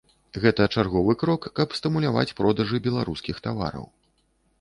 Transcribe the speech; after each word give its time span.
Гэта 0.43 0.65
чарговы 0.75 1.13
крок, 1.23 1.43
каб 1.59 1.75
стымуляваць 1.79 2.35
продажы 2.39 2.81
беларускіх 2.87 3.35
тавараў. 3.49 3.85